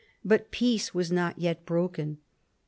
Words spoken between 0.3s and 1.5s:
peace was not